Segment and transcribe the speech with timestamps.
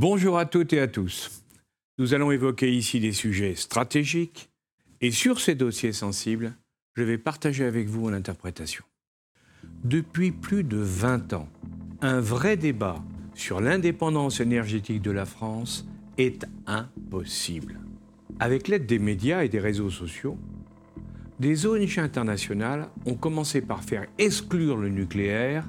[0.00, 1.42] Bonjour à toutes et à tous.
[1.98, 4.48] Nous allons évoquer ici des sujets stratégiques
[5.00, 6.54] et sur ces dossiers sensibles,
[6.94, 8.84] je vais partager avec vous mon interprétation.
[9.82, 11.48] Depuis plus de 20 ans,
[12.00, 13.02] un vrai débat
[13.34, 15.84] sur l'indépendance énergétique de la France
[16.16, 17.80] est impossible.
[18.38, 20.38] Avec l'aide des médias et des réseaux sociaux,
[21.40, 25.68] des ONG internationales ont commencé par faire exclure le nucléaire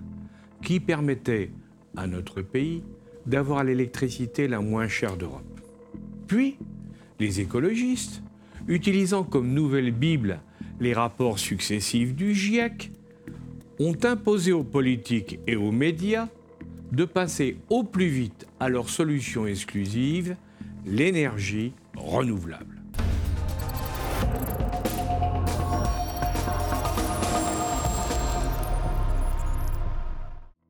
[0.62, 1.50] qui permettait
[1.98, 2.84] à notre pays
[3.30, 5.62] d'avoir l'électricité la moins chère d'Europe.
[6.28, 6.58] Puis,
[7.20, 8.24] les écologistes,
[8.68, 10.40] utilisant comme nouvelle Bible
[10.80, 12.92] les rapports successifs du GIEC,
[13.80, 16.28] ont imposé aux politiques et aux médias
[16.92, 20.36] de passer au plus vite à leur solution exclusive,
[20.86, 22.79] l'énergie renouvelable.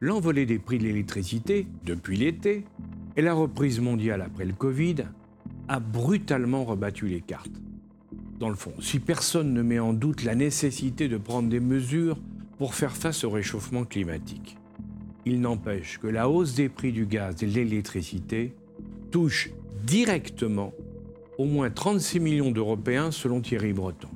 [0.02, 2.64] L'envolée des prix de l'électricité depuis l'été
[3.18, 4.96] et la reprise mondiale après le Covid
[5.68, 7.62] a brutalement rebattu les cartes.
[8.40, 12.18] Dans le fond, si personne ne met en doute la nécessité de prendre des mesures
[12.58, 14.56] pour faire face au réchauffement climatique,
[15.26, 18.56] il n'empêche que la hausse des prix du gaz et de l'électricité
[19.12, 19.50] touche
[19.84, 20.72] directement
[21.38, 24.10] au moins 36 millions d'Européens selon Thierry Breton.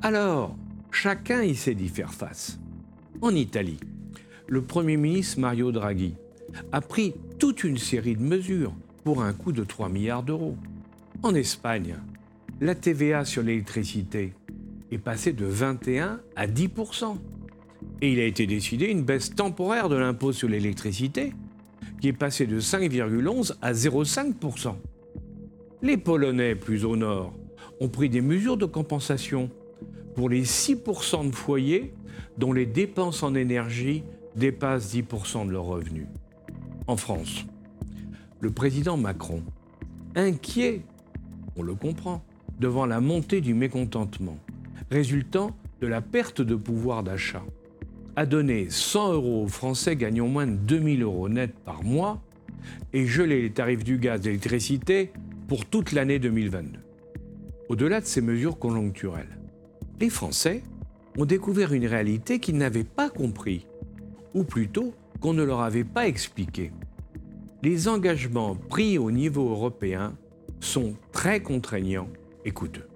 [0.00, 0.56] Alors,
[0.92, 2.60] chacun y sait d'y faire face.
[3.20, 3.80] En Italie,
[4.52, 6.12] le Premier ministre Mario Draghi
[6.72, 10.58] a pris toute une série de mesures pour un coût de 3 milliards d'euros.
[11.22, 11.96] En Espagne,
[12.60, 14.34] la TVA sur l'électricité
[14.90, 16.68] est passée de 21 à 10
[18.02, 21.32] Et il a été décidé une baisse temporaire de l'impôt sur l'électricité,
[22.02, 24.74] qui est passé de 5,11 à 0,5%
[25.80, 27.32] Les Polonais, plus au nord,
[27.80, 29.48] ont pris des mesures de compensation
[30.14, 31.94] pour les 6% de foyers
[32.36, 34.04] dont les dépenses en énergie
[34.36, 36.06] dépassent 10% de leurs revenus.
[36.86, 37.44] En France,
[38.40, 39.42] le président Macron,
[40.14, 40.82] inquiet,
[41.56, 42.22] on le comprend,
[42.58, 44.38] devant la montée du mécontentement
[44.90, 47.42] résultant de la perte de pouvoir d'achat,
[48.14, 52.20] a donné 100 euros aux Français gagnant moins de 2000 euros net par mois
[52.92, 55.12] et gelé les tarifs du gaz et de l'électricité
[55.48, 56.78] pour toute l'année 2022.
[57.68, 59.38] Au-delà de ces mesures conjoncturelles,
[59.98, 60.62] les Français
[61.16, 63.66] ont découvert une réalité qu'ils n'avaient pas compris
[64.34, 66.72] ou plutôt qu'on ne leur avait pas expliqué.
[67.62, 70.14] Les engagements pris au niveau européen
[70.60, 72.08] sont très contraignants
[72.44, 72.88] et coûteux.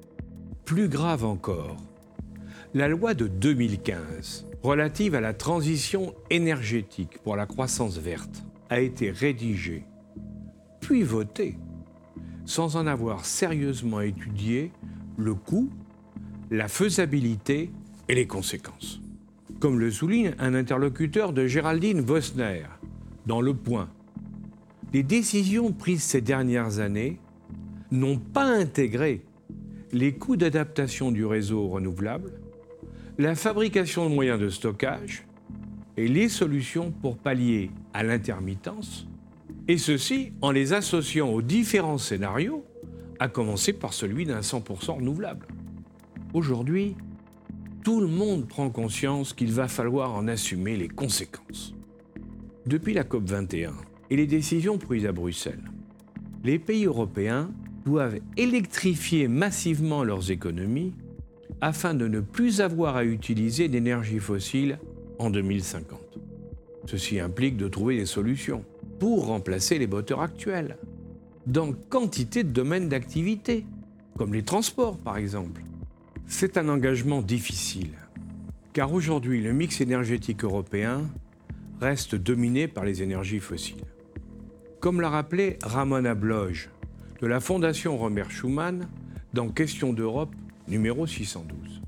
[0.64, 1.76] Plus grave encore,
[2.74, 9.10] la loi de 2015 relative à la transition énergétique pour la croissance verte a été
[9.12, 9.84] rédigée,
[10.80, 11.56] puis votée,
[12.44, 14.72] sans en avoir sérieusement étudié
[15.16, 15.70] le coût,
[16.50, 17.70] la faisabilité
[18.08, 19.00] et les conséquences
[19.60, 22.64] comme le souligne un interlocuteur de Géraldine Vosner
[23.26, 23.88] dans Le Point.
[24.92, 27.18] Les décisions prises ces dernières années
[27.90, 29.24] n'ont pas intégré
[29.92, 32.32] les coûts d'adaptation du réseau renouvelable,
[33.18, 35.24] la fabrication de moyens de stockage
[35.96, 39.06] et les solutions pour pallier à l'intermittence,
[39.68, 42.64] et ceci en les associant aux différents scénarios,
[43.18, 45.46] à commencer par celui d'un 100% renouvelable.
[46.34, 46.94] Aujourd'hui,
[47.86, 51.72] tout le monde prend conscience qu'il va falloir en assumer les conséquences.
[52.66, 53.70] Depuis la COP21
[54.10, 55.70] et les décisions prises à Bruxelles,
[56.42, 57.48] les pays européens
[57.84, 60.94] doivent électrifier massivement leurs économies
[61.60, 64.80] afin de ne plus avoir à utiliser d'énergie fossile
[65.20, 66.00] en 2050.
[66.86, 68.64] Ceci implique de trouver des solutions
[68.98, 70.76] pour remplacer les moteurs actuels
[71.46, 73.64] dans quantité de domaines d'activité,
[74.18, 75.62] comme les transports par exemple.
[76.28, 77.92] C'est un engagement difficile,
[78.72, 81.08] car aujourd'hui le mix énergétique européen
[81.80, 83.84] reste dominé par les énergies fossiles.
[84.80, 86.68] Comme l'a rappelé Ramona Bloch
[87.20, 88.88] de la Fondation Robert Schuman
[89.34, 90.34] dans Question d'Europe
[90.66, 91.80] numéro 612.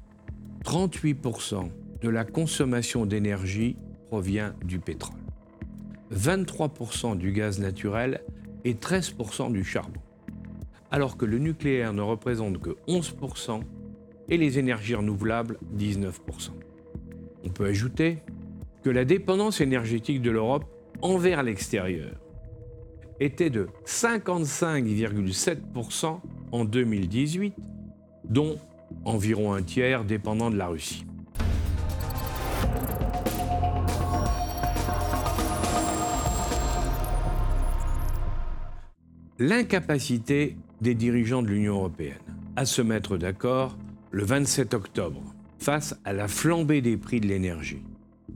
[0.64, 1.70] 38%
[2.00, 3.76] de la consommation d'énergie
[4.06, 5.18] provient du pétrole,
[6.14, 8.22] 23% du gaz naturel
[8.64, 10.00] et 13% du charbon,
[10.92, 13.62] alors que le nucléaire ne représente que 11%
[14.28, 16.12] et les énergies renouvelables 19%.
[17.44, 18.18] On peut ajouter
[18.82, 20.64] que la dépendance énergétique de l'Europe
[21.02, 22.12] envers l'extérieur
[23.20, 26.20] était de 55,7%
[26.52, 27.54] en 2018,
[28.24, 28.56] dont
[29.04, 31.04] environ un tiers dépendant de la Russie.
[39.40, 42.18] L'incapacité des dirigeants de l'Union européenne
[42.56, 43.76] à se mettre d'accord
[44.10, 45.22] le 27 octobre,
[45.58, 47.82] face à la flambée des prix de l'énergie,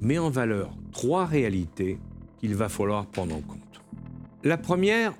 [0.00, 1.98] met en valeur trois réalités
[2.38, 3.80] qu'il va falloir prendre en compte.
[4.44, 5.14] La première,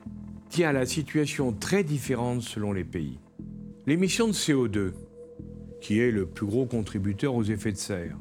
[0.50, 3.18] tient à la situation très différente selon les pays.
[3.86, 4.92] L'émission de CO2,
[5.80, 8.18] qui est le plus gros contributeur aux effets de serre,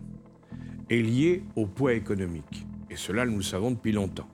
[0.89, 2.65] est liée au poids économique.
[2.89, 4.29] Et cela, nous le savons depuis longtemps.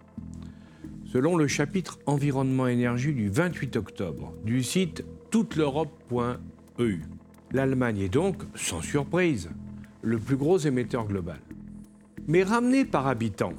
[1.05, 7.01] Selon le chapitre Environnement-énergie du 28 octobre du site touteleurope.eu,
[7.51, 9.49] l'Allemagne est donc, sans surprise,
[10.01, 11.39] le plus gros émetteur global.
[12.27, 13.53] Mais ramené par habitant,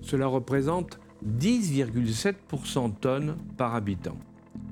[0.00, 4.16] cela représente 10,7% tonnes par habitant,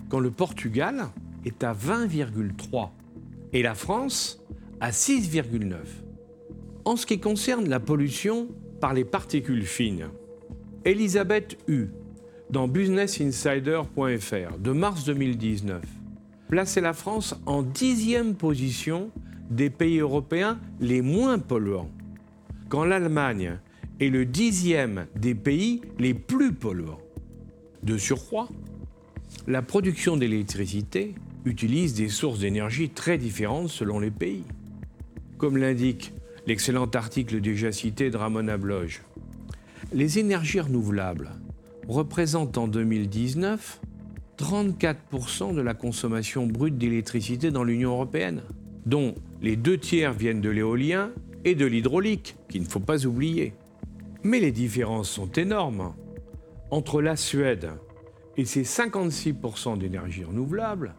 [0.08, 1.08] quand le Portugal
[1.44, 2.90] est à 20,3%
[3.52, 4.42] et la France
[4.80, 5.74] à 6,9%.
[6.84, 8.48] En ce qui concerne la pollution
[8.80, 10.08] par les particules fines,
[10.84, 11.90] Elisabeth Hu,
[12.50, 15.82] dans businessinsider.fr de mars 2019,
[16.48, 19.10] plaçait la France en dixième position
[19.50, 21.90] des pays européens les moins polluants,
[22.68, 23.58] quand l'Allemagne
[24.00, 27.00] est le dixième des pays les plus polluants.
[27.82, 28.48] De surcroît,
[29.46, 31.14] la production d'électricité
[31.44, 34.44] utilise des sources d'énergie très différentes selon les pays.
[35.38, 36.12] Comme l'indique
[36.46, 39.02] l'excellent article déjà cité de Ramona Bloch,
[39.92, 41.30] les énergies renouvelables
[41.88, 43.80] représentent en 2019
[44.38, 48.42] 34% de la consommation brute d'électricité dans l'Union européenne,
[48.84, 51.10] dont les deux tiers viennent de l'éolien
[51.44, 53.54] et de l'hydraulique, qu'il ne faut pas oublier.
[54.22, 55.94] Mais les différences sont énormes.
[56.70, 57.70] Entre la Suède
[58.36, 60.94] et ses 56% d'énergie renouvelable,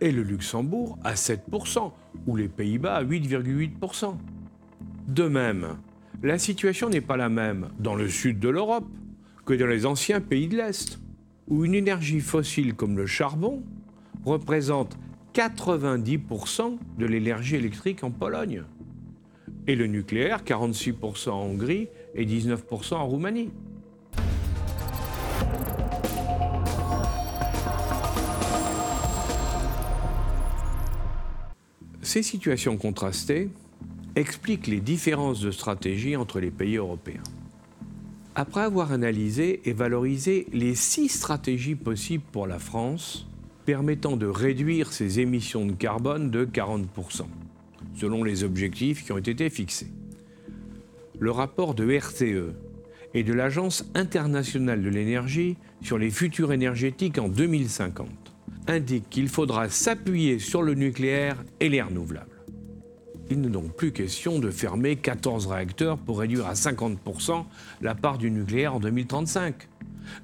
[0.00, 1.92] et le Luxembourg à 7%,
[2.26, 4.14] ou les Pays-Bas à 8,8%.
[5.08, 5.76] De même,
[6.22, 8.86] la situation n'est pas la même dans le sud de l'Europe
[9.44, 11.00] que dans les anciens pays de l'Est,
[11.50, 13.62] où une énergie fossile comme le charbon
[14.24, 14.96] représente
[15.34, 18.62] 90% de l'énergie électrique en Pologne,
[19.66, 23.50] et le nucléaire 46% en Hongrie et 19% en Roumanie.
[32.02, 33.50] Ces situations contrastées
[34.16, 37.22] expliquent les différences de stratégie entre les pays européens.
[38.40, 43.28] Après avoir analysé et valorisé les six stratégies possibles pour la France,
[43.66, 46.86] permettant de réduire ses émissions de carbone de 40%,
[47.92, 49.90] selon les objectifs qui ont été fixés.
[51.18, 52.54] Le rapport de RTE
[53.12, 58.08] et de l'Agence internationale de l'énergie sur les futurs énergétiques en 2050
[58.68, 62.29] indique qu'il faudra s'appuyer sur le nucléaire et les renouvelables.
[63.32, 67.44] Il n'est donc plus question de fermer 14 réacteurs pour réduire à 50%
[67.80, 69.54] la part du nucléaire en 2035,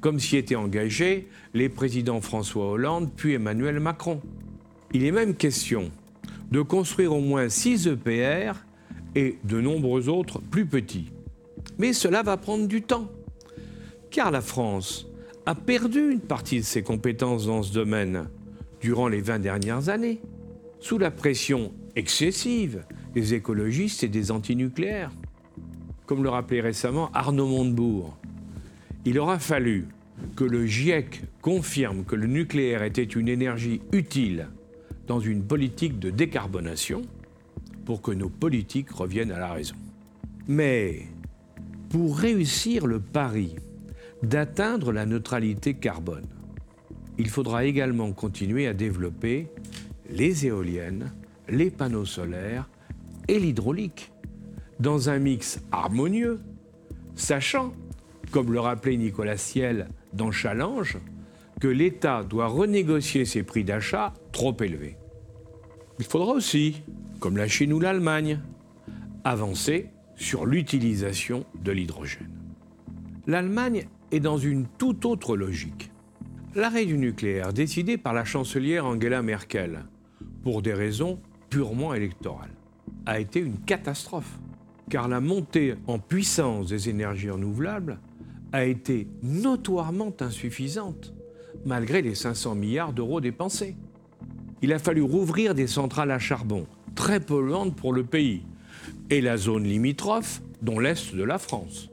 [0.01, 4.21] comme s'y étaient engagés les présidents François Hollande puis Emmanuel Macron.
[4.93, 5.93] Il est même question
[6.51, 8.55] de construire au moins 6 EPR
[9.15, 11.13] et de nombreux autres plus petits.
[11.79, 13.09] Mais cela va prendre du temps,
[14.11, 15.07] car la France
[15.47, 18.29] a perdu une partie de ses compétences dans ce domaine
[18.81, 20.21] durant les 20 dernières années,
[20.81, 22.85] sous la pression excessive
[23.15, 25.11] des écologistes et des antinucléaires.
[26.07, 28.17] Comme le rappelait récemment Arnaud Montebourg,
[29.05, 29.87] il aura fallu
[30.37, 34.49] que le GIEC confirme que le nucléaire était une énergie utile
[35.07, 37.03] dans une politique de décarbonation
[37.85, 39.77] pour que nos politiques reviennent à la raison.
[40.49, 41.07] Mais
[41.89, 43.57] pour réussir le pari
[44.23, 46.27] d'atteindre la neutralité carbone.
[47.19, 49.49] Il faudra également continuer à développer
[50.11, 51.13] les éoliennes,
[51.49, 52.69] les panneaux solaires
[53.29, 54.13] et l'hydraulique
[54.81, 56.41] dans un mix harmonieux,
[57.15, 57.73] sachant,
[58.31, 60.99] comme le rappelait Nicolas Ciel dans Challenge,
[61.61, 64.97] que l'État doit renégocier ses prix d'achat trop élevés.
[65.99, 66.83] Il faudra aussi,
[67.21, 68.41] comme la Chine ou l'Allemagne,
[69.25, 72.31] avancer sur l'utilisation de l'hydrogène.
[73.27, 75.91] L'Allemagne est dans une toute autre logique.
[76.55, 79.85] L'arrêt du nucléaire, décidé par la chancelière Angela Merkel,
[80.43, 81.19] pour des raisons
[81.51, 82.55] purement électorales,
[83.07, 84.39] a été une catastrophe,
[84.91, 87.99] car la montée en puissance des énergies renouvelables
[88.53, 91.13] a été notoirement insuffisante,
[91.65, 93.77] malgré les 500 milliards d'euros dépensés.
[94.63, 98.43] Il a fallu rouvrir des centrales à charbon, très polluantes pour le pays,
[99.11, 101.91] et la zone limitrophe, dont l'Est de la France.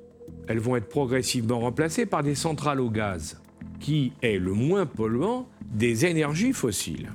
[0.47, 3.41] Elles vont être progressivement remplacées par des centrales au gaz,
[3.79, 7.11] qui est le moins polluant des énergies fossiles.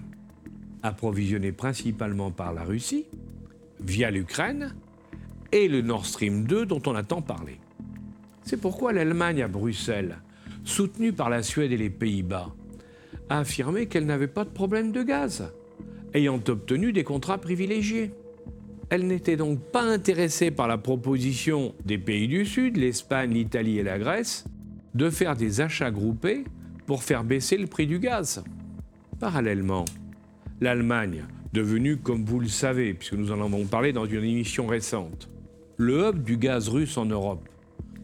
[0.88, 3.04] Approvisionnées principalement par la Russie,
[3.78, 4.74] via l'Ukraine,
[5.52, 7.58] et le Nord Stream 2 dont on a tant parlé.
[8.42, 10.16] C'est pourquoi l'Allemagne à Bruxelles,
[10.64, 12.54] soutenue par la Suède et les Pays-Bas,
[13.28, 15.52] a affirmé qu'elle n'avait pas de problème de gaz,
[16.14, 18.14] ayant obtenu des contrats privilégiés.
[18.88, 23.82] Elle n'était donc pas intéressée par la proposition des pays du Sud, l'Espagne, l'Italie et
[23.82, 24.46] la Grèce,
[24.94, 26.44] de faire des achats groupés
[26.86, 28.42] pour faire baisser le prix du gaz.
[29.20, 29.84] Parallèlement,
[30.60, 35.28] l'Allemagne, devenue, comme vous le savez, puisque nous en avons parlé dans une émission récente,
[35.76, 37.48] le hub du gaz russe en Europe,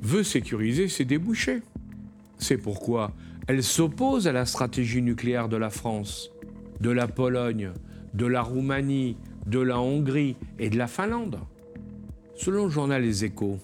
[0.00, 1.62] veut sécuriser ses débouchés.
[2.38, 3.12] C'est pourquoi
[3.46, 6.30] elle s'oppose à la stratégie nucléaire de la France,
[6.80, 7.72] de la Pologne,
[8.14, 11.40] de la Roumanie, de la Hongrie et de la Finlande.
[12.36, 13.58] Selon le journal Les Échos,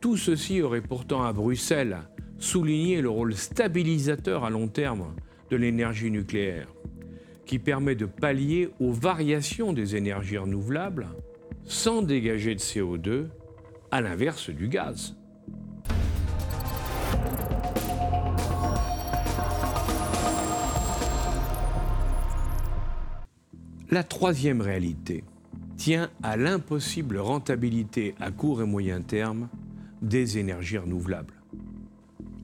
[0.00, 1.98] tout ceci aurait pourtant à Bruxelles
[2.38, 5.14] souligné le rôle stabilisateur à long terme
[5.50, 6.68] de l'énergie nucléaire,
[7.50, 11.08] qui permet de pallier aux variations des énergies renouvelables
[11.64, 13.26] sans dégager de CO2,
[13.90, 15.16] à l'inverse du gaz.
[23.90, 25.24] La troisième réalité
[25.76, 29.48] tient à l'impossible rentabilité à court et moyen terme
[30.02, 31.34] des énergies renouvelables.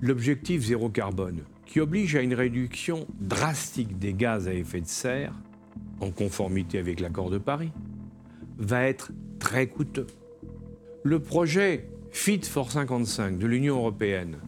[0.01, 5.35] L'objectif zéro carbone, qui oblige à une réduction drastique des gaz à effet de serre,
[6.01, 7.73] en conformité avec l'accord de Paris,
[8.57, 10.07] va être très coûteux.
[11.03, 14.39] Le projet Fit for 55 de l'Union européenne,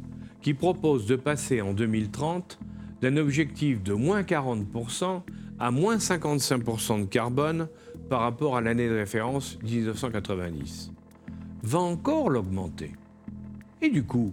[0.41, 2.59] qui propose de passer en 2030
[3.03, 5.21] d'un objectif de moins 40%
[5.59, 7.69] à moins 55% de carbone
[8.09, 10.93] par rapport à l'année de référence 1990,
[11.63, 12.93] va encore l'augmenter.
[13.83, 14.33] Et du coup,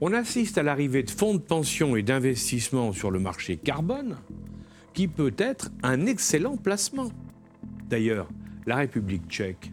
[0.00, 4.16] on assiste à l'arrivée de fonds de pension et d'investissement sur le marché carbone,
[4.94, 7.10] qui peut être un excellent placement.
[7.88, 8.28] D'ailleurs,
[8.66, 9.72] la République tchèque,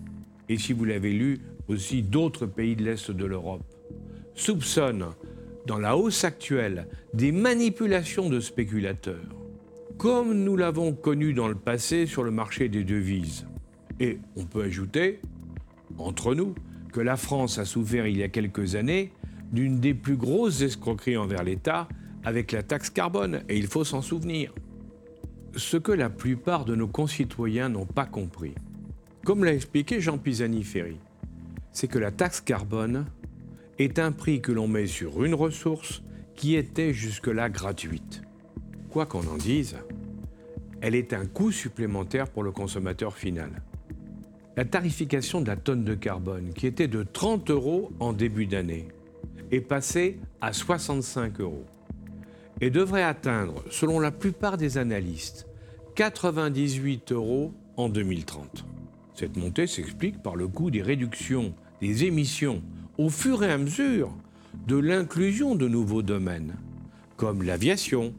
[0.50, 3.66] et si vous l'avez lu, aussi d'autres pays de l'Est de l'Europe,
[4.36, 5.14] soupçonnent,
[5.66, 9.38] dans la hausse actuelle, des manipulations de spéculateurs
[9.98, 13.48] comme nous l'avons connu dans le passé sur le marché des devises.
[14.00, 15.20] Et on peut ajouter,
[15.98, 16.54] entre nous,
[16.94, 19.12] que la France a souffert il y a quelques années
[19.52, 21.88] d'une des plus grosses escroqueries envers l'État
[22.24, 24.54] avec la taxe carbone, et il faut s'en souvenir.
[25.56, 28.54] Ce que la plupart de nos concitoyens n'ont pas compris,
[29.24, 30.98] comme l'a expliqué Jean Pisani-Ferry,
[31.72, 33.06] c'est que la taxe carbone
[33.80, 36.02] est un prix que l'on met sur une ressource
[36.36, 38.22] qui était jusque-là gratuite.
[38.90, 39.76] Quoi qu'on en dise,
[40.82, 43.62] elle est un coût supplémentaire pour le consommateur final.
[44.56, 48.88] La tarification de la tonne de carbone, qui était de 30 euros en début d'année,
[49.52, 51.66] est passée à 65 euros
[52.62, 55.48] et devrait atteindre, selon la plupart des analystes,
[55.96, 58.66] 98 euros en 2030.
[59.14, 62.62] Cette montée s'explique par le coût des réductions des émissions
[62.98, 64.12] au fur et à mesure
[64.68, 66.56] de l'inclusion de nouveaux domaines,
[67.16, 68.14] comme l'aviation,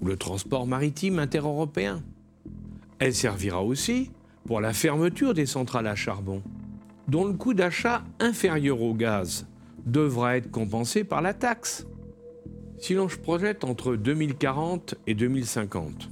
[0.00, 2.02] ou le transport maritime intereuropéen.
[2.98, 4.10] Elle servira aussi
[4.46, 6.42] pour la fermeture des centrales à charbon,
[7.08, 9.46] dont le coût d'achat inférieur au gaz
[9.86, 11.86] devra être compensé par la taxe.
[12.78, 16.10] Si l'on se projette entre 2040 et 2050,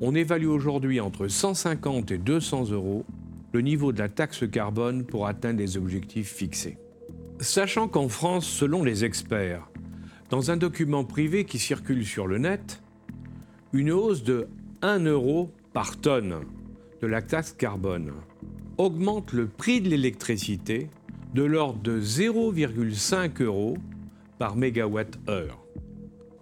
[0.00, 3.04] on évalue aujourd'hui entre 150 et 200 euros
[3.52, 6.78] le niveau de la taxe carbone pour atteindre les objectifs fixés.
[7.38, 9.68] Sachant qu'en France, selon les experts,
[10.30, 12.82] dans un document privé qui circule sur le net,
[13.72, 14.48] une hausse de
[14.80, 16.40] 1 euro par tonne
[17.00, 18.12] de la taxe carbone
[18.78, 20.88] augmente le prix de l'électricité
[21.34, 23.78] de l'ordre de 0,5 euros
[24.38, 25.58] par mégawatt-heure.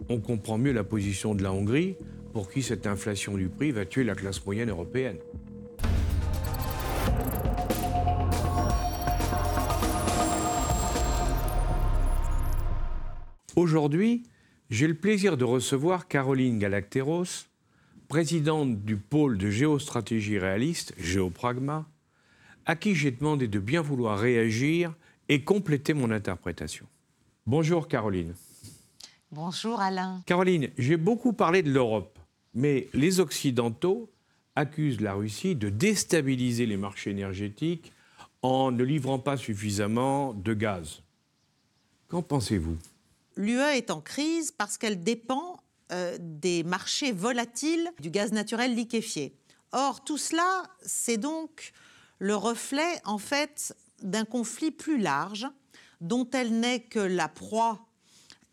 [0.08, 1.96] On comprend mieux la position de la Hongrie,
[2.32, 5.18] pour qui cette inflation du prix va tuer la classe moyenne européenne.
[13.56, 14.22] Aujourd'hui,
[14.70, 17.48] j'ai le plaisir de recevoir Caroline Galacteros,
[18.08, 21.89] présidente du pôle de géostratégie réaliste, Géopragma,
[22.70, 24.94] à qui j'ai demandé de bien vouloir réagir
[25.28, 26.86] et compléter mon interprétation.
[27.44, 28.32] Bonjour Caroline.
[29.32, 30.22] Bonjour Alain.
[30.24, 32.16] Caroline, j'ai beaucoup parlé de l'Europe,
[32.54, 34.08] mais les Occidentaux
[34.54, 37.92] accusent la Russie de déstabiliser les marchés énergétiques
[38.40, 41.02] en ne livrant pas suffisamment de gaz.
[42.06, 42.78] Qu'en pensez-vous?
[43.36, 45.60] l'UE est en crise parce qu'elle dépend
[45.90, 49.34] euh, des marchés volatiles du gaz naturel liquéfié.
[49.72, 51.72] Or, tout cela, c'est donc
[52.20, 55.48] le reflet, en fait, d'un conflit plus large
[56.00, 57.84] dont elle n'est que la proie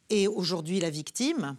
[0.10, 1.56] et aujourd'hui la victime,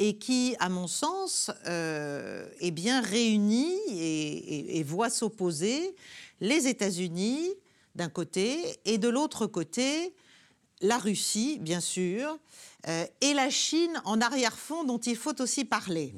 [0.00, 5.94] et qui, à mon sens, euh, est bien réuni et voit s'opposer
[6.40, 7.48] les États-Unis
[7.94, 10.12] d'un côté et de l'autre côté
[10.80, 12.38] la Russie, bien sûr,
[12.88, 16.14] euh, et la Chine en arrière-fond dont il faut aussi parler.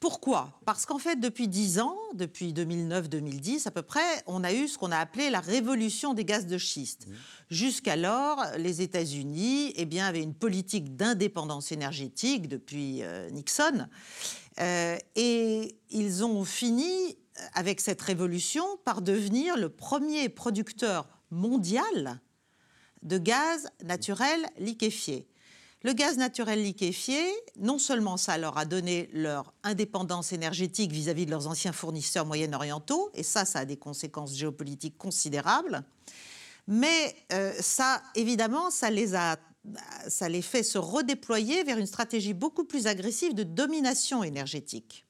[0.00, 0.58] Pourquoi?
[0.64, 4.78] Parce qu'en fait, depuis 10 ans, depuis 2009-2010 à peu près, on a eu ce
[4.78, 7.06] qu'on a appelé la révolution des gaz de schiste.
[7.06, 7.12] Mmh.
[7.50, 13.88] Jusqu'alors, les États-Unis eh bien, avaient une politique d'indépendance énergétique depuis euh, Nixon.
[14.58, 17.18] Euh, et ils ont fini,
[17.52, 22.20] avec cette révolution, par devenir le premier producteur mondial
[23.02, 25.29] de gaz naturel liquéfié.
[25.82, 27.18] Le gaz naturel liquéfié,
[27.56, 33.10] non seulement ça leur a donné leur indépendance énergétique vis-à-vis de leurs anciens fournisseurs moyen-orientaux,
[33.14, 35.82] et ça, ça a des conséquences géopolitiques considérables,
[36.68, 43.34] mais euh, ça, évidemment, ça les fait se redéployer vers une stratégie beaucoup plus agressive
[43.34, 45.06] de domination énergétique.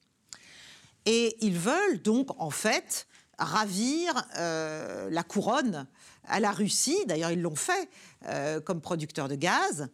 [1.05, 5.85] Et ils veulent donc, en fait, ravir euh, la couronne
[6.25, 7.89] à la Russie, d'ailleurs ils l'ont fait
[8.27, 9.89] euh, comme producteur de gaz,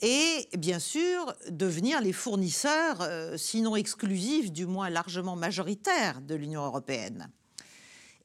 [0.00, 6.64] et bien sûr devenir les fournisseurs, euh, sinon exclusifs, du moins largement majoritaires de l'Union
[6.64, 7.30] européenne.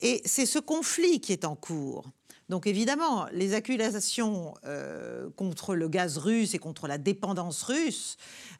[0.02, 2.06] Et c'est ce conflit qui est en cours.
[2.50, 8.18] Donc évidemment, les accusations euh, contre le gaz russe et contre la dépendance russe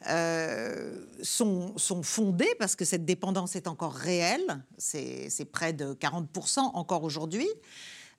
[0.08, 6.60] euh, sont, sont, fondées parce que cette dépendance est encore réelle, c'est près de 40%
[6.60, 7.48] encore aujourd'hui.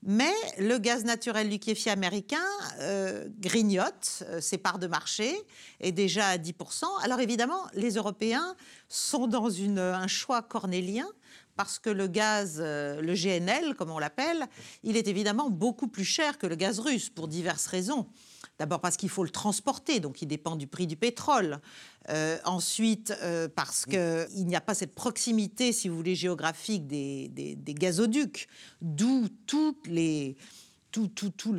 [0.02, 2.38] Mais le gaz naturel liquéfié américain
[2.78, 5.34] euh, grignote euh, ses parts de marché,
[5.80, 6.84] est déjà à 10%.
[7.02, 8.56] Alors évidemment, les Européens
[8.88, 11.06] sont dans un choix cornélien
[11.56, 14.46] parce que le gaz, euh, le GNL, comme on l'appelle,
[14.82, 18.06] il est évidemment beaucoup plus cher que le gaz russe pour diverses raisons.
[18.60, 21.60] D'abord parce qu'il faut le transporter, donc il dépend du prix du pétrole.
[22.10, 27.56] Euh, ensuite, euh, parce qu'il n'y a pas cette proximité, si vous voulez, géographique des,
[27.68, 28.48] gazoducs,
[28.82, 30.34] d'où tout, le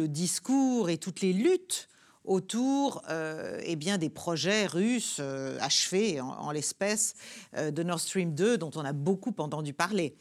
[0.05, 1.89] discours et toutes les luttes
[2.23, 5.19] autour euh, eh des projets russes
[5.59, 7.15] achevés, en, l'espèce
[7.57, 10.13] de Nord Stream 2, dont on a beaucoup entendu parler.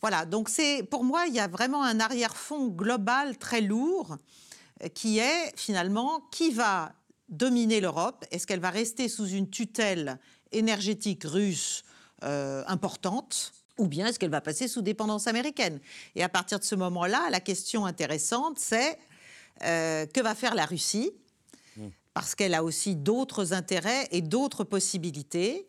[0.00, 0.50] Voilà, donc
[0.90, 4.16] pour moi, il y a vraiment un arrière-fond global très lourd
[4.94, 6.92] qui est finalement qui va
[7.28, 8.24] dominer l'Europe?
[8.30, 10.18] Est-ce qu'elle va rester sous une tutelle
[10.52, 11.84] énergétique russe
[12.24, 15.80] euh, importante ou bien est-ce qu'elle va passer sous dépendance américaine?
[16.14, 18.98] Et à partir de ce moment-là, la question intéressante, c'est
[19.62, 21.10] euh, que va faire la Russie?
[21.76, 21.88] Mmh.
[22.14, 25.68] Parce qu'elle a aussi d'autres intérêts et d'autres possibilités.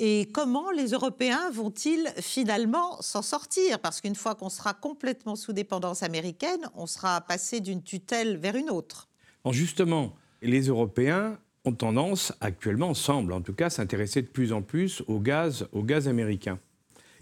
[0.00, 3.80] Et comment les Européens vont-ils finalement s'en sortir?
[3.80, 8.54] Parce qu'une fois qu'on sera complètement sous dépendance américaine, on sera passé d'une tutelle vers
[8.54, 9.08] une autre.
[9.50, 15.02] justement, les Européens ont tendance, actuellement, semblent en tout cas, s'intéresser de plus en plus
[15.08, 16.60] au gaz, au gaz américain,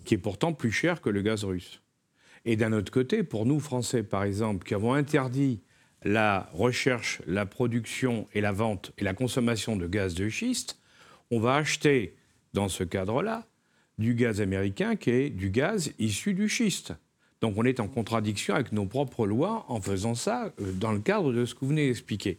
[0.04, 1.80] qui est pourtant plus cher que le gaz russe.
[2.44, 5.62] Et d'un autre côté, pour nous, Français, par exemple, qui avons interdit
[6.04, 10.78] la recherche, la production et la vente et la consommation de gaz de schiste,
[11.30, 12.15] on va acheter
[12.56, 13.46] dans ce cadre-là,
[13.98, 16.94] du gaz américain qui est du gaz issu du schiste.
[17.42, 21.00] Donc on est en contradiction avec nos propres lois en faisant ça euh, dans le
[21.00, 22.38] cadre de ce que vous venez d'expliquer.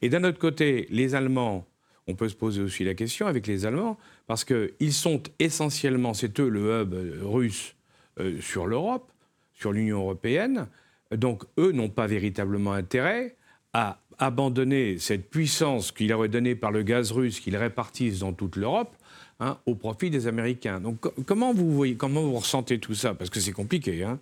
[0.00, 1.66] Et d'un autre côté, les Allemands,
[2.06, 6.40] on peut se poser aussi la question avec les Allemands, parce qu'ils sont essentiellement, c'est
[6.40, 7.74] eux le hub euh, russe
[8.20, 9.12] euh, sur l'Europe,
[9.52, 10.66] sur l'Union européenne,
[11.14, 13.36] donc eux n'ont pas véritablement intérêt
[13.74, 18.56] à abandonner cette puissance qu'il aurait donnée par le gaz russe qu'ils répartissent dans toute
[18.56, 18.94] l'Europe
[19.40, 20.80] Hein, au profit des Américains.
[20.80, 23.14] Donc comment vous voyez, comment vous ressentez tout ça?
[23.14, 24.02] Parce que c'est compliqué.
[24.02, 24.18] Hein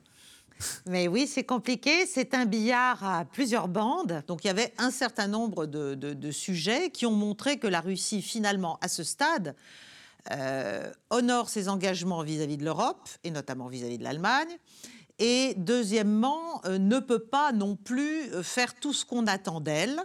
[0.87, 2.07] mais oui, c'est compliqué.
[2.07, 4.23] C'est un billard à plusieurs bandes.
[4.27, 8.23] Donc il y avait un certain nombre de, sujets qui ont montré que la Russie,
[8.23, 9.55] finalement, à ce stade,
[10.33, 14.59] euh, honore ses engagements vis-à-vis de l'Europe, et notamment vis-à-vis de l'Allemagne.
[15.19, 19.99] Et deuxièmement, euh, ne peut pas non plus euh, faire tout ce qu'on attend d'elle.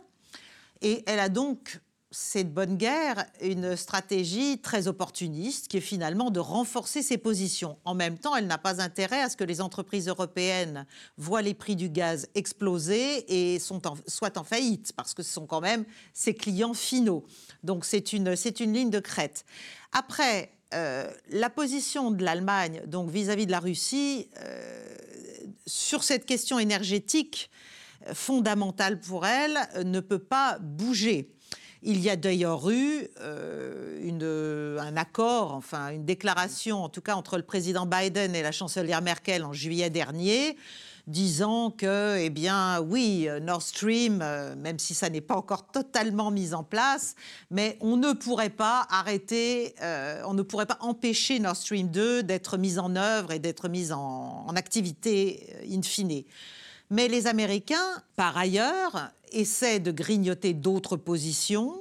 [0.81, 1.79] Et elle a donc
[2.11, 7.77] c'est de bonne guerre une stratégie très opportuniste qui est finalement de renforcer ses positions.
[7.85, 10.85] En même temps, elle n'a pas intérêt à ce que les entreprises européennes
[11.17, 15.45] voient les prix du gaz exploser et sont soient en faillite, parce que ce sont
[15.45, 17.23] quand même ses clients finaux.
[17.63, 19.45] Donc c'est une, une ligne de crête.
[19.93, 24.95] Après, euh, la position de l'Allemagne, donc vis-à-vis de la Russie, euh,
[25.65, 27.49] sur cette question énergétique
[28.13, 31.29] fondamentale pour elle, ne peut pas bouger.
[31.83, 37.37] Il y a d'ailleurs eu euh, un accord, enfin une déclaration, en tout cas entre
[37.37, 40.57] le président Biden et la chancelière Merkel en juillet dernier,
[41.07, 46.29] disant que, eh bien, oui, Nord Stream, euh, même si ça n'est pas encore totalement
[46.29, 47.15] mis en place,
[47.49, 52.21] mais on ne pourrait pas arrêter, euh, on ne pourrait pas empêcher Nord Stream 2
[52.21, 56.25] d'être mis en œuvre et d'être mis en, en activité in fine.
[56.91, 61.73] Mais les Américains, par ailleurs, essaient de grignoter d'autres positions,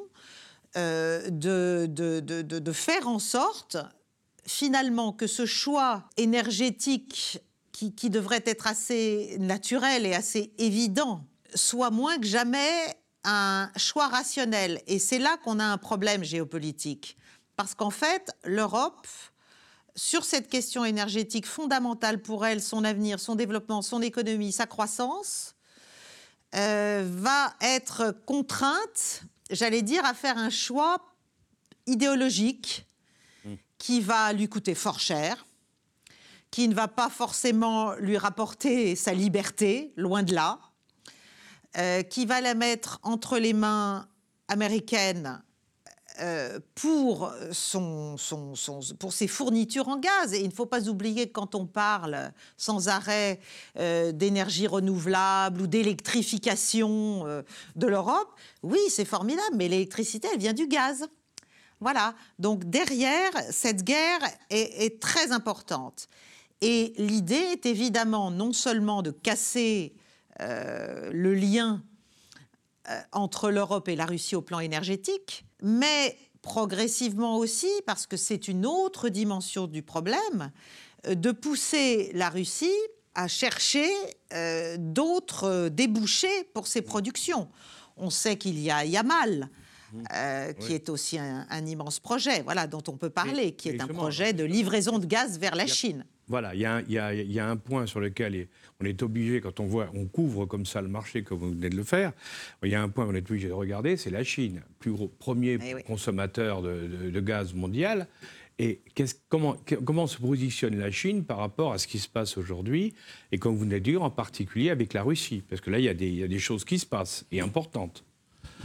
[0.77, 3.77] euh, de, de, faire en sorte
[4.47, 7.41] finalement que ce choix énergétique
[7.73, 12.71] qui, qui devrait être assez naturel et assez évident soit moins que jamais
[13.25, 14.81] un choix rationnel.
[14.87, 17.17] Et c'est là qu'on a un problème géopolitique.
[17.57, 19.07] Parce qu'en fait, l'Europe,
[20.01, 25.55] sur cette question énergétique fondamentale pour elle, son avenir, son développement, son économie, sa croissance,
[26.55, 31.05] euh, va être contrainte, j'allais dire, à faire un choix
[31.87, 32.87] idéologique
[33.45, 33.57] hmm.
[33.77, 35.45] qui va lui coûter fort cher,
[36.51, 40.61] qui ne va pas forcément lui rapporter sa liberté, loin de là,
[41.77, 44.09] euh, qui va la mettre entre les mains
[44.49, 45.43] américaines
[46.75, 48.17] pour, son,
[48.99, 50.35] pour ses fournitures en gaz.
[50.35, 53.41] Et il ne faut pas oublier que quand on parle sans arrêt
[53.79, 57.25] euh, d'énergie renouvelable ou d'électrification
[57.77, 61.07] de l'Europe, oui, c'est formidable, mais l'électricité, elle vient du gaz.
[61.81, 62.15] Voilà.
[62.39, 66.09] Donc derrière, cette guerre est très importante.
[66.61, 69.95] Et l'idée est évidemment non seulement de casser
[70.41, 71.83] euh, le lien
[72.89, 78.49] euh, entre l'Europe et la Russie au plan énergétique, mais progressivement aussi, parce que c'est
[78.49, 80.51] une autre dimension du problème,
[81.07, 82.71] euh, de pousser la Russie
[83.15, 83.89] à chercher
[84.79, 87.49] d'autres débouchés pour ses productions.
[87.97, 89.51] On sait qu'il y a Yamal,
[90.61, 94.33] qui est aussi un, immense projet, voilà, dont on peut parler, qui est un projet
[94.33, 96.07] de livraison de gaz vers la Chine.
[96.31, 98.47] Voilà, il y, a un point sur lequel
[98.81, 101.71] on est obligé, quand on voit, on couvre comme ça le marché, comme vous venez
[101.71, 102.13] de le faire,
[102.63, 105.09] il y a un point qu'on est obligé de regarder, c'est la Chine, plus gros,
[105.09, 108.07] premier eh consommateur de, gaz mondial.
[108.61, 108.81] Et
[109.29, 112.95] comment, comment se positionne la Chine par rapport à ce qui se passe aujourd'hui,
[113.33, 115.43] et comme vous venez de dire, en particulier avec la Russie?
[115.49, 117.27] Parce que là, il y, a des, il y a des choses qui se passent,
[117.33, 118.05] et importantes.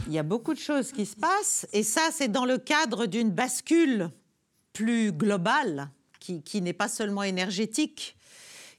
[0.06, 3.06] Il y a beaucoup de choses qui se passent, et ça, c'est dans le cadre
[3.06, 4.10] d'une bascule
[4.72, 5.90] plus globale
[6.44, 8.16] qui, n'est pas seulement énergétique,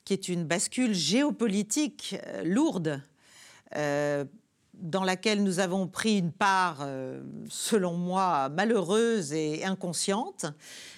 [0.03, 3.01] qui est une bascule géopolitique euh, lourde,
[3.75, 4.25] euh,
[4.73, 10.45] dans laquelle nous avons pris une part, euh, selon moi, malheureuse et inconsciente,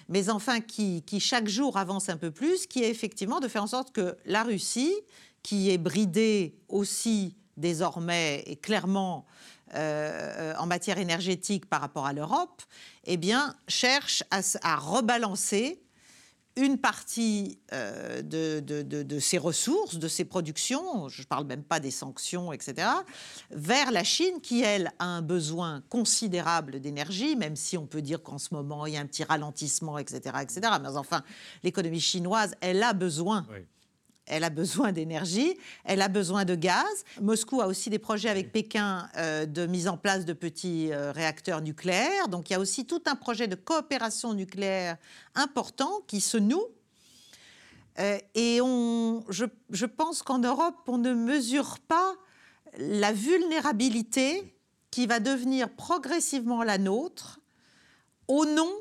[0.09, 3.67] mais enfin qui, chaque jour avance un peu plus, qui est effectivement de faire en
[3.67, 4.93] sorte que la Russie,
[5.43, 9.25] qui est bridée aussi désormais et clairement
[9.75, 12.63] en matière énergétique par rapport à l'Europe,
[13.05, 15.79] eh bien, cherche à rebalancer
[16.59, 21.79] une partie euh, de, de, ses ressources, de ses productions, je ne parle même pas
[21.79, 22.87] des sanctions, etc.,
[23.51, 28.21] vers la Chine qui, elle, a un besoin considérable d'énergie, même si on peut dire
[28.21, 30.61] qu'en ce moment, il y a un petit ralentissement, etc., etc.
[30.81, 31.23] Mais enfin,
[31.63, 33.45] l'économie chinoise, elle a besoin
[34.29, 37.03] elle a besoin d'énergie, elle a besoin de gaz.
[37.21, 41.11] Moscou a aussi des projets avec Pékin euh, de mise en place de petits euh,
[41.11, 42.27] réacteurs nucléaires.
[42.29, 44.97] Donc il y a aussi tout un projet de coopération nucléaire
[45.35, 46.65] important qui se noue.
[47.99, 52.13] Euh, et on, je, je pense qu'en Europe, on ne mesure pas
[52.77, 54.55] la vulnérabilité
[54.91, 57.39] qui va devenir progressivement la nôtre
[58.27, 58.71] au nom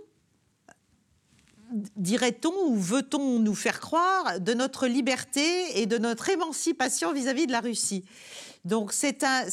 [1.97, 7.53] dirait-on ou veut-on nous faire croire de notre liberté et de notre émancipation vis-à-vis de
[7.53, 8.05] la Russie?
[8.65, 9.47] Donc c'est un,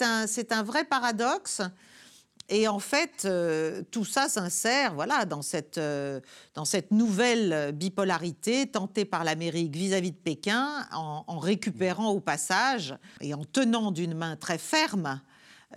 [0.00, 1.62] un, un vrai paradoxe.
[2.48, 6.20] Et en fait, euh, tout ça s'insère voilà, dans, cette, euh,
[6.54, 13.32] dans cette nouvelle bipolarité tentée par l'Amérique vis-à-vis de Pékin, en, récupérant au passage et
[13.32, 15.20] en tenant d'une main très ferme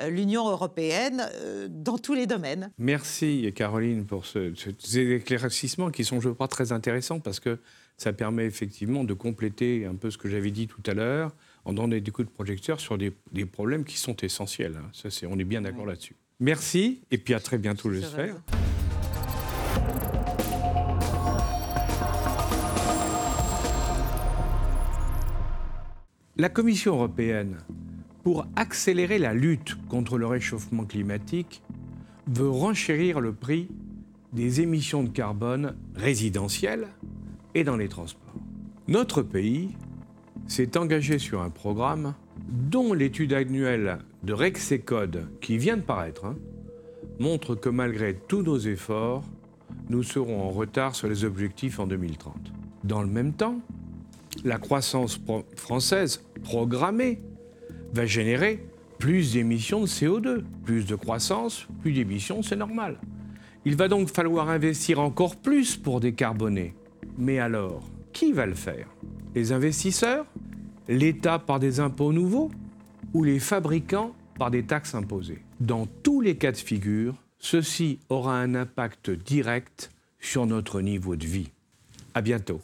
[0.09, 2.71] l'Union européenne euh, dans tous les domaines.
[2.77, 4.53] Merci Caroline pour ces
[4.97, 7.59] éclaircissements qui sont, je crois, très intéressants parce que
[7.97, 11.31] ça permet effectivement de compléter un peu ce que j'avais dit tout à l'heure
[11.63, 13.11] en donnant des coups de projecteur sur des,
[13.45, 14.77] problèmes qui sont essentiels.
[14.77, 14.89] Hein.
[14.93, 16.15] Ça, on est bien d'accord là-dessus.
[16.39, 18.35] Merci et puis à très bientôt, j'espère.
[26.37, 27.59] La Commission européenne
[28.25, 31.61] pour accélérer la lutte contre le réchauffement climatique,
[32.25, 33.67] veut renchérir le prix
[34.33, 36.87] des émissions de carbone résidentielles
[37.53, 38.33] et dans les transports.
[38.87, 39.69] Notre pays
[40.47, 42.15] s'est engagé sur un programme
[42.49, 46.35] dont l'étude annuelle de Rexecode, qui vient de paraître, hein,
[47.19, 49.23] montre que malgré tous nos efforts,
[49.89, 52.35] nous serons en retard sur les objectifs en 2030.
[52.85, 53.59] Dans le même temps,
[54.43, 55.21] la croissance
[55.55, 57.21] française programmée
[57.95, 58.63] va générer
[58.99, 60.43] plus d'émissions de CO2.
[60.63, 62.99] Plus de croissance, plus d'émissions, c'est normal.
[63.63, 66.75] Il va donc falloir investir encore plus pour décarboner.
[67.17, 68.87] Mais alors, qui va le faire?
[69.33, 70.25] Les investisseurs?
[70.87, 72.51] L'État par des impôts nouveaux?
[73.13, 75.41] Ou les fabricants par des taxes imposées?
[75.61, 81.25] Dans tous les cas de figure, ceci aura un impact direct sur notre niveau de
[81.25, 81.49] vie.
[82.13, 82.59] À bientôt.